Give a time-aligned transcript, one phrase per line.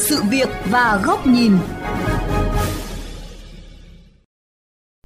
[0.00, 1.52] sự việc và góc nhìn.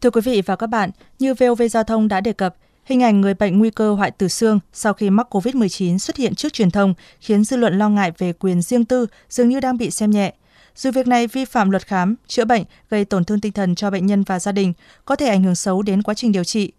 [0.00, 3.20] Thưa quý vị và các bạn, như VOV Giao thông đã đề cập, hình ảnh
[3.20, 6.70] người bệnh nguy cơ hoại tử xương sau khi mắc COVID-19 xuất hiện trước truyền
[6.70, 10.10] thông khiến dư luận lo ngại về quyền riêng tư dường như đang bị xem
[10.10, 10.34] nhẹ.
[10.76, 13.90] Dù việc này vi phạm luật khám, chữa bệnh, gây tổn thương tinh thần cho
[13.90, 14.72] bệnh nhân và gia đình,
[15.04, 16.72] có thể ảnh hưởng xấu đến quá trình điều trị.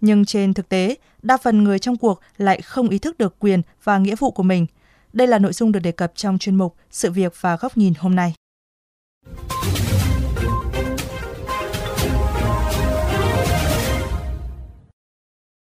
[0.00, 3.62] Nhưng trên thực tế, đa phần người trong cuộc lại không ý thức được quyền
[3.84, 4.66] và nghĩa vụ của mình.
[5.12, 7.94] Đây là nội dung được đề cập trong chuyên mục Sự việc và góc nhìn
[7.98, 8.34] hôm nay.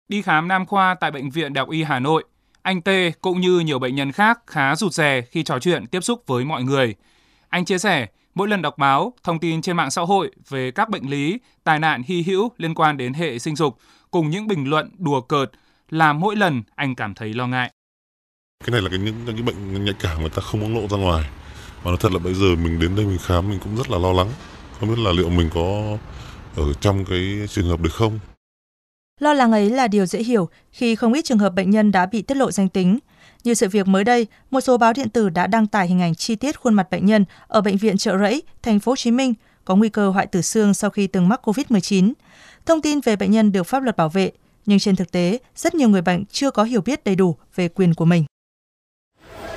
[0.07, 2.23] Đi khám nam khoa tại Bệnh viện Đại học Y Hà Nội,
[2.61, 2.89] anh T
[3.21, 6.45] cũng như nhiều bệnh nhân khác khá rụt rè khi trò chuyện tiếp xúc với
[6.45, 6.95] mọi người.
[7.49, 10.89] Anh chia sẻ, mỗi lần đọc báo, thông tin trên mạng xã hội về các
[10.89, 13.77] bệnh lý, tai nạn hy hữu liên quan đến hệ sinh dục
[14.11, 15.51] cùng những bình luận đùa cợt
[15.89, 17.71] làm mỗi lần anh cảm thấy lo ngại.
[18.65, 20.97] Cái này là cái những cái bệnh nhạy cảm người ta không muốn lộ ra
[20.97, 21.23] ngoài.
[21.83, 23.97] Mà nó thật là bây giờ mình đến đây mình khám mình cũng rất là
[23.97, 24.29] lo lắng.
[24.79, 25.97] Không biết là liệu mình có
[26.55, 28.19] ở trong cái trường hợp được không?
[29.19, 32.05] Lo lắng ấy là điều dễ hiểu khi không ít trường hợp bệnh nhân đã
[32.05, 32.99] bị tiết lộ danh tính.
[33.43, 36.15] Như sự việc mới đây, một số báo điện tử đã đăng tải hình ảnh
[36.15, 39.11] chi tiết khuôn mặt bệnh nhân ở bệnh viện Trợ Rẫy, thành phố Hồ Chí
[39.11, 39.33] Minh
[39.65, 42.13] có nguy cơ hoại tử xương sau khi từng mắc COVID-19.
[42.65, 44.31] Thông tin về bệnh nhân được pháp luật bảo vệ,
[44.65, 47.67] nhưng trên thực tế, rất nhiều người bệnh chưa có hiểu biết đầy đủ về
[47.67, 48.25] quyền của mình.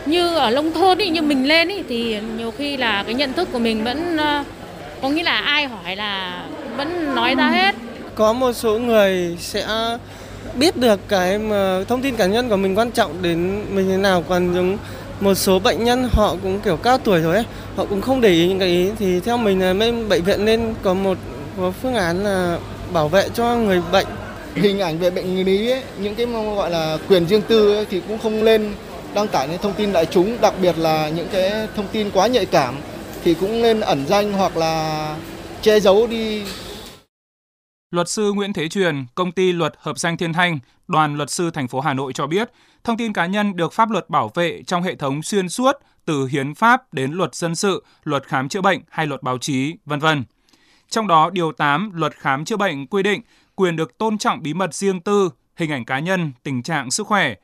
[0.09, 3.33] Như ở nông thôn ý, như mình lên ý, thì nhiều khi là cái nhận
[3.33, 4.45] thức của mình vẫn ờ,
[5.03, 6.45] có nghĩa là ai hỏi là
[6.77, 7.75] vẫn nói ra hết.
[8.15, 9.67] Có một số người sẽ
[10.55, 13.97] biết được cái mà thông tin cá nhân của mình quan trọng đến mình thế
[13.97, 14.79] nào còn giống
[15.21, 17.45] một số bệnh nhân họ cũng kiểu cao tuổi rồi ấy,
[17.77, 18.91] họ cũng không để ý những cái ý.
[18.99, 21.19] Thì theo mình là bên bệnh viện nên có một
[21.61, 22.59] có phương án là
[22.93, 24.07] bảo vệ cho người bệnh.
[24.55, 28.01] Hình ảnh về bệnh lý ấy, những cái gọi là quyền riêng tư ấy, thì
[28.09, 28.73] cũng không lên
[29.19, 32.27] đăng tải những thông tin đại chúng đặc biệt là những cái thông tin quá
[32.27, 32.75] nhạy cảm
[33.25, 35.17] thì cũng nên ẩn danh hoặc là
[35.63, 36.43] che giấu đi
[37.91, 40.59] Luật sư Nguyễn Thế Truyền, công ty luật hợp danh Thiên Thanh,
[40.89, 42.51] đoàn luật sư thành phố Hà Nội cho biết,
[42.85, 45.73] thông tin cá nhân được pháp luật bảo vệ trong hệ thống xuyên suốt
[46.05, 49.75] từ hiến pháp đến luật dân sự, luật khám chữa bệnh hay luật báo chí,
[49.85, 50.25] vân vân.
[50.89, 53.21] Trong đó, điều 8 luật khám chữa bệnh quy định
[53.55, 57.07] quyền được tôn trọng bí mật riêng tư, hình ảnh cá nhân, tình trạng sức
[57.07, 57.35] khỏe.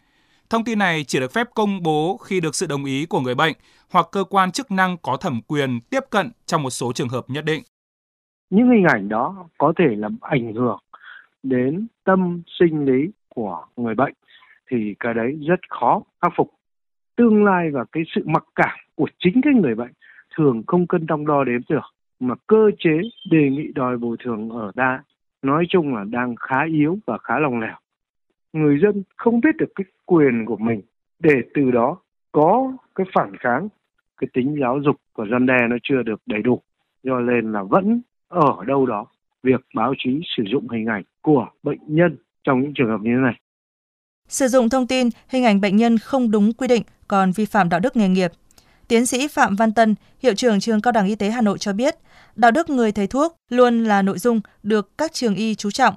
[0.55, 3.35] Thông tin này chỉ được phép công bố khi được sự đồng ý của người
[3.35, 3.53] bệnh
[3.93, 7.25] hoặc cơ quan chức năng có thẩm quyền tiếp cận trong một số trường hợp
[7.29, 7.63] nhất định.
[8.51, 10.79] Những hình ảnh đó có thể làm ảnh hưởng
[11.43, 14.13] đến tâm sinh lý của người bệnh
[14.71, 16.55] thì cái đấy rất khó khắc phục.
[17.17, 19.93] Tương lai và cái sự mặc cảm của chính cái người bệnh
[20.37, 23.01] thường không cân đong đo đếm được, mà cơ chế
[23.31, 25.03] đề nghị đòi bồi thường ở ta
[25.43, 27.77] nói chung là đang khá yếu và khá lòng lẻo
[28.55, 30.81] người dân không biết được cái quyền của mình
[31.19, 31.97] để từ đó
[32.33, 33.69] có cái phản kháng
[34.21, 36.61] cái tính giáo dục và dân đe nó chưa được đầy đủ
[37.03, 39.07] do nên là vẫn ở đâu đó
[39.43, 43.11] việc báo chí sử dụng hình ảnh của bệnh nhân trong những trường hợp như
[43.11, 43.41] thế này.
[44.29, 47.69] Sử dụng thông tin, hình ảnh bệnh nhân không đúng quy định còn vi phạm
[47.69, 48.31] đạo đức nghề nghiệp.
[48.89, 51.73] Tiến sĩ Phạm Văn Tân, hiệu trưởng trường Cao đẳng Y tế Hà Nội cho
[51.73, 51.95] biết,
[52.37, 55.95] đạo đức người thầy thuốc luôn là nội dung được các trường y chú trọng.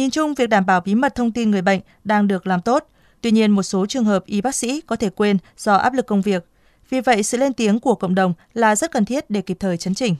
[0.00, 2.84] Nhìn chung, việc đảm bảo bí mật thông tin người bệnh đang được làm tốt.
[3.22, 6.06] Tuy nhiên, một số trường hợp y bác sĩ có thể quên do áp lực
[6.06, 6.44] công việc.
[6.90, 9.76] Vì vậy, sự lên tiếng của cộng đồng là rất cần thiết để kịp thời
[9.76, 10.14] chấn chỉnh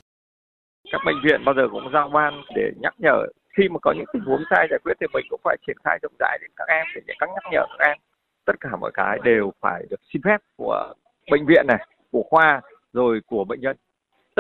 [0.93, 3.27] các bệnh viện bao giờ cũng giao ban để nhắc nhở
[3.57, 5.99] khi mà có những tình huống sai giải quyết thì mình cũng phải triển khai
[6.03, 7.97] rộng rãi đến các em để các nhắc nhở các em
[8.45, 10.95] tất cả mọi cái đều phải được xin phép của
[11.31, 12.61] bệnh viện này của khoa
[12.93, 13.77] rồi của bệnh nhân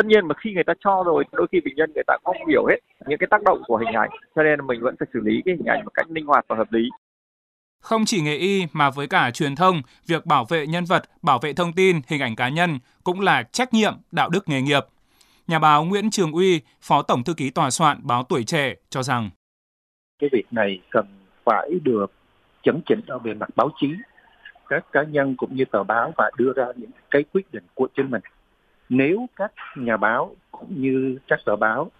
[0.00, 2.36] tất nhiên mà khi người ta cho rồi đôi khi bệnh nhân người ta không
[2.48, 5.20] hiểu hết những cái tác động của hình ảnh cho nên mình vẫn phải xử
[5.20, 6.88] lý cái hình ảnh một cách linh hoạt và hợp lý
[7.80, 11.38] không chỉ nghề y mà với cả truyền thông, việc bảo vệ nhân vật, bảo
[11.38, 14.84] vệ thông tin, hình ảnh cá nhân cũng là trách nhiệm đạo đức nghề nghiệp
[15.50, 19.02] Nhà báo Nguyễn Trường Uy, Phó Tổng Thư ký Tòa soạn báo Tuổi Trẻ cho
[19.02, 19.30] rằng
[20.18, 21.06] Cái việc này cần
[21.44, 22.12] phải được
[22.62, 23.88] chấn chỉnh ở về mặt báo chí.
[24.68, 27.88] Các cá nhân cũng như tờ báo phải đưa ra những cái quyết định của
[27.96, 28.22] chính mình.
[28.90, 31.90] Nếu các nhà báo cũng như các tờ báo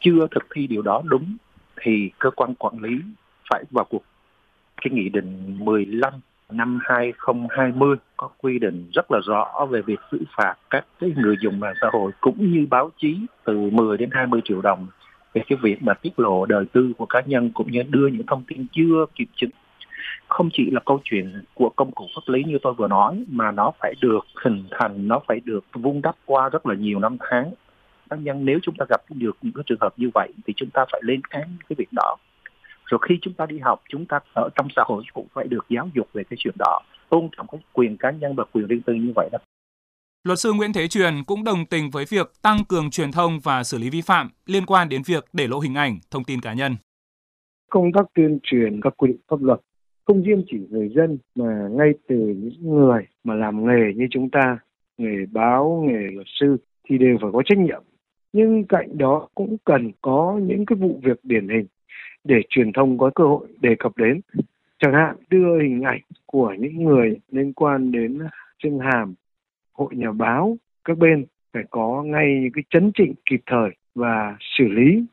[0.00, 1.36] chưa thực thi điều đó đúng,
[1.80, 3.00] thì cơ quan quản lý
[3.50, 4.02] phải vào cuộc.
[4.82, 6.12] Cái nghị định 15
[6.50, 11.36] năm 2020 có quy định rất là rõ về việc xử phạt các cái người
[11.40, 14.86] dùng mạng xã hội cũng như báo chí từ 10 đến 20 triệu đồng
[15.34, 18.26] về cái việc mà tiết lộ đời tư của cá nhân cũng như đưa những
[18.26, 19.50] thông tin chưa kịp chứng
[20.28, 23.50] không chỉ là câu chuyện của công cụ pháp lý như tôi vừa nói mà
[23.50, 27.16] nó phải được hình thành nó phải được vun đắp qua rất là nhiều năm
[27.20, 27.52] tháng.
[28.10, 30.70] Cá nhân nếu chúng ta gặp được những cái trường hợp như vậy thì chúng
[30.70, 32.16] ta phải lên án cái việc đó.
[32.86, 35.66] Rồi khi chúng ta đi học chúng ta ở trong xã hội cũng phải được
[35.68, 36.80] giáo dục về cái chuyện đó.
[37.08, 39.38] Tôn trọng cái quyền cá nhân và quyền riêng tư như vậy đó.
[40.24, 43.64] Luật sư Nguyễn Thế Truyền cũng đồng tình với việc tăng cường truyền thông và
[43.64, 46.52] xử lý vi phạm liên quan đến việc để lộ hình ảnh, thông tin cá
[46.52, 46.76] nhân.
[47.70, 49.60] Công tác tuyên truyền các quy định pháp luật
[50.10, 54.30] không riêng chỉ người dân mà ngay từ những người mà làm nghề như chúng
[54.30, 54.58] ta,
[54.98, 56.56] nghề báo, nghề luật sư
[56.88, 57.82] thì đều phải có trách nhiệm.
[58.32, 61.66] Nhưng cạnh đó cũng cần có những cái vụ việc điển hình
[62.24, 64.20] để truyền thông có cơ hội đề cập đến.
[64.78, 68.18] Chẳng hạn đưa hình ảnh của những người liên quan đến
[68.62, 69.14] chương Hàm,
[69.72, 74.36] hội nhà báo, các bên phải có ngay những cái chấn chỉnh kịp thời và
[74.58, 75.04] xử lý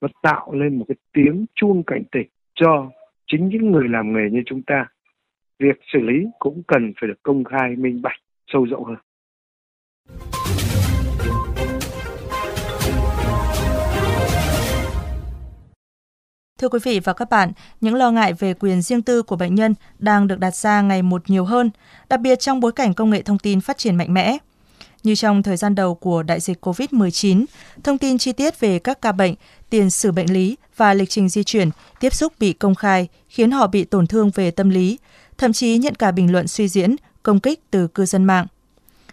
[0.00, 2.90] và tạo lên một cái tiếng chuông cảnh tỉnh cho
[3.26, 4.86] chính những người làm nghề như chúng ta.
[5.58, 8.20] Việc xử lý cũng cần phải được công khai minh bạch
[8.52, 8.96] sâu rộng hơn.
[16.58, 19.54] Thưa quý vị và các bạn, những lo ngại về quyền riêng tư của bệnh
[19.54, 21.70] nhân đang được đặt ra ngày một nhiều hơn,
[22.08, 24.38] đặc biệt trong bối cảnh công nghệ thông tin phát triển mạnh mẽ.
[25.06, 27.44] Như trong thời gian đầu của đại dịch COVID-19,
[27.84, 29.34] thông tin chi tiết về các ca bệnh,
[29.70, 31.70] tiền sử bệnh lý và lịch trình di chuyển,
[32.00, 34.98] tiếp xúc bị công khai, khiến họ bị tổn thương về tâm lý,
[35.38, 38.46] thậm chí nhận cả bình luận suy diễn, công kích từ cư dân mạng.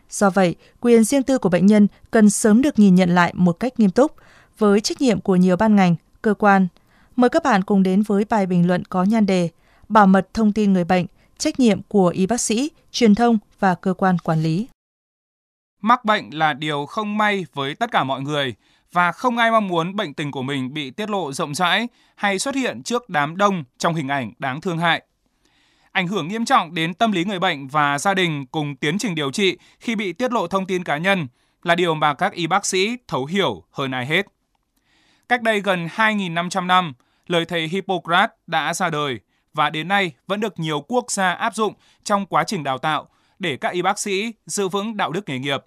[0.10, 3.60] Do vậy, quyền riêng tư của bệnh nhân cần sớm được nhìn nhận lại một
[3.60, 4.16] cách nghiêm túc,
[4.58, 6.68] với trách nhiệm của nhiều ban ngành, cơ quan,
[7.16, 9.50] Mời các bạn cùng đến với bài bình luận có nhan đề
[9.90, 11.06] Bảo mật thông tin người bệnh,
[11.38, 14.68] trách nhiệm của y bác sĩ, truyền thông và cơ quan quản lý.
[15.86, 18.56] Mắc bệnh là điều không may với tất cả mọi người
[18.92, 22.40] và không ai mong muốn bệnh tình của mình bị tiết lộ rộng rãi hay
[22.40, 25.04] xuất hiện trước đám đông trong hình ảnh đáng thương hại.
[25.92, 29.16] Ảnh hưởng nghiêm trọng đến tâm lý người bệnh và gia đình cùng tiến trình
[29.16, 31.28] điều trị khi bị tiết lộ thông tin cá nhân
[31.64, 34.26] là điều mà các y bác sĩ thấu hiểu hơn ai hết.
[35.30, 36.94] Cách đây gần 2.500 năm,
[37.28, 39.20] lời thầy Hippocrates đã ra đời
[39.54, 43.08] và đến nay vẫn được nhiều quốc gia áp dụng trong quá trình đào tạo
[43.40, 45.64] để các y bác sĩ giữ vững đạo đức nghề nghiệp.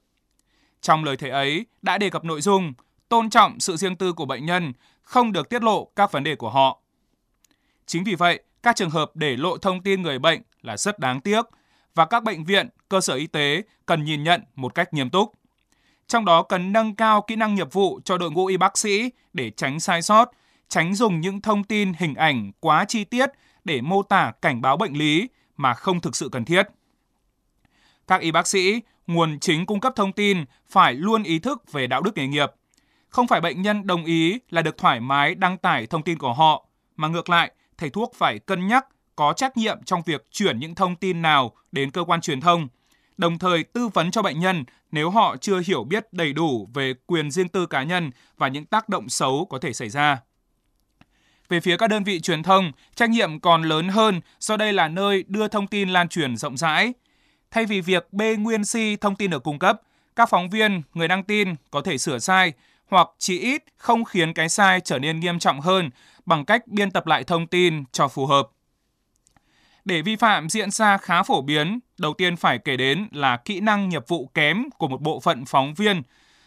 [0.87, 2.73] Trong lời thề ấy đã đề cập nội dung
[3.09, 4.73] tôn trọng sự riêng tư của bệnh nhân,
[5.03, 6.81] không được tiết lộ các vấn đề của họ.
[7.87, 11.21] Chính vì vậy, các trường hợp để lộ thông tin người bệnh là rất đáng
[11.21, 11.43] tiếc
[11.95, 15.33] và các bệnh viện, cơ sở y tế cần nhìn nhận một cách nghiêm túc.
[16.07, 19.11] Trong đó cần nâng cao kỹ năng nghiệp vụ cho đội ngũ y bác sĩ
[19.33, 20.31] để tránh sai sót,
[20.69, 23.31] tránh dùng những thông tin hình ảnh quá chi tiết
[23.65, 26.63] để mô tả cảnh báo bệnh lý mà không thực sự cần thiết.
[28.07, 31.87] Các y bác sĩ, nguồn chính cung cấp thông tin phải luôn ý thức về
[31.87, 32.51] đạo đức nghề nghiệp.
[33.09, 36.33] Không phải bệnh nhân đồng ý là được thoải mái đăng tải thông tin của
[36.33, 36.67] họ,
[36.97, 38.87] mà ngược lại, thầy thuốc phải cân nhắc
[39.17, 42.69] có trách nhiệm trong việc chuyển những thông tin nào đến cơ quan truyền thông,
[43.17, 46.95] đồng thời tư vấn cho bệnh nhân nếu họ chưa hiểu biết đầy đủ về
[47.07, 50.19] quyền riêng tư cá nhân và những tác động xấu có thể xảy ra.
[51.49, 54.89] Về phía các đơn vị truyền thông, trách nhiệm còn lớn hơn do đây là
[54.89, 56.93] nơi đưa thông tin lan truyền rộng rãi.
[57.51, 59.81] Thay vì việc bê nguyên si thông tin được cung cấp,
[60.17, 62.53] các phóng viên, người đăng tin có thể sửa sai
[62.89, 65.91] hoặc chỉ ít không khiến cái sai trở nên nghiêm trọng hơn
[66.27, 68.49] bằng cách biên tập lại thông tin cho phù hợp.
[69.85, 73.61] Để vi phạm diễn ra khá phổ biến, đầu tiên phải kể đến là kỹ
[73.61, 76.03] năng nghiệp vụ kém của một bộ phận phóng viên,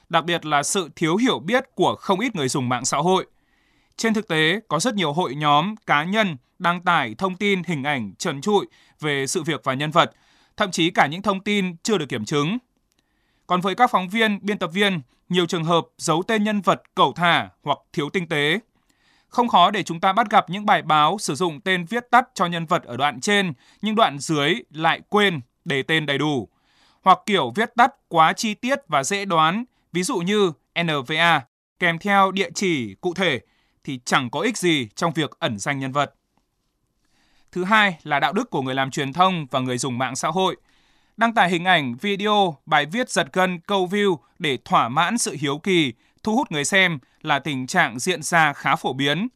[0.10, 3.26] đặc biệt là sự thiếu hiểu biết của không ít người dùng mạng xã hội.
[3.98, 7.84] Trên thực tế, có rất nhiều hội nhóm, cá nhân đăng tải thông tin, hình
[7.84, 8.66] ảnh trần trụi
[9.00, 10.12] về sự việc và nhân vật,
[10.60, 12.58] thậm chí cả những thông tin chưa được kiểm chứng.
[13.48, 16.82] Còn với các phóng viên, biên tập viên, nhiều trường hợp giấu tên nhân vật
[16.96, 18.60] cẩu thả hoặc thiếu tinh tế.
[19.28, 22.30] Không khó để chúng ta bắt gặp những bài báo sử dụng tên viết tắt
[22.34, 26.48] cho nhân vật ở đoạn trên, nhưng đoạn dưới lại quên để tên đầy đủ.
[27.02, 30.52] Hoặc kiểu viết tắt quá chi tiết và dễ đoán, ví dụ như
[30.84, 31.42] NVA,
[31.80, 33.40] kèm theo địa chỉ cụ thể,
[33.84, 36.14] thì chẳng có ích gì trong việc ẩn danh nhân vật.
[37.52, 40.28] Thứ hai là đạo đức của người làm truyền thông và người dùng mạng xã
[40.28, 40.56] hội.
[41.18, 45.38] Đăng tải hình ảnh, video, bài viết giật gân, câu view để thỏa mãn sự
[45.40, 49.28] hiếu kỳ, thu hút người xem là tình trạng diễn ra khá phổ biến.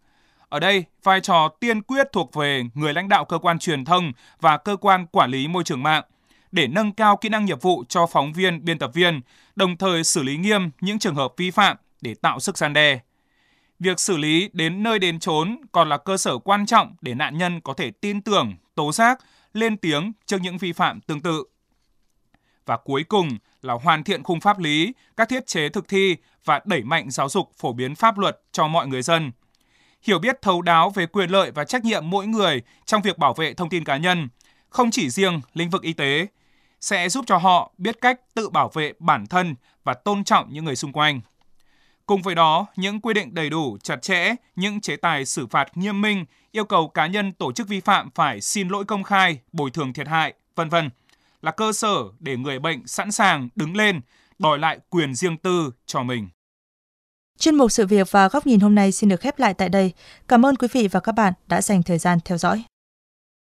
[0.49, 4.11] Ở đây, vai trò tiên quyết thuộc về người lãnh đạo cơ quan truyền thông
[4.41, 6.03] và cơ quan quản lý môi trường mạng
[6.51, 9.21] để nâng cao kỹ năng nghiệp vụ cho phóng viên, biên tập viên,
[9.55, 12.99] đồng thời xử lý nghiêm những trường hợp vi phạm để tạo sức gian đe.
[13.79, 17.37] Việc xử lý đến nơi đến chốn còn là cơ sở quan trọng để nạn
[17.37, 19.19] nhân có thể tin tưởng, tố giác,
[19.53, 21.43] lên tiếng trước những vi phạm tương tự.
[22.65, 23.29] Và cuối cùng
[23.61, 26.15] là hoàn thiện khung pháp lý, các thiết chế thực thi
[26.45, 29.31] và đẩy mạnh giáo dục phổ biến pháp luật cho mọi người dân.
[30.01, 33.33] Hiểu biết thấu đáo về quyền lợi và trách nhiệm mỗi người trong việc bảo
[33.33, 34.29] vệ thông tin cá nhân,
[34.69, 36.27] không chỉ riêng lĩnh vực y tế,
[36.81, 40.65] sẽ giúp cho họ biết cách tự bảo vệ bản thân và tôn trọng những
[40.65, 41.21] người xung quanh.
[42.05, 45.77] Cùng với đó, những quy định đầy đủ, chặt chẽ, những chế tài xử phạt
[45.77, 49.39] nghiêm minh, yêu cầu cá nhân tổ chức vi phạm phải xin lỗi công khai,
[49.51, 50.89] bồi thường thiệt hại, vân vân
[51.41, 54.01] là cơ sở để người bệnh sẵn sàng đứng lên
[54.39, 56.29] đòi lại quyền riêng tư cho mình.
[57.39, 59.93] Chuyên mục sự việc và góc nhìn hôm nay xin được khép lại tại đây.
[60.27, 62.63] Cảm ơn quý vị và các bạn đã dành thời gian theo dõi.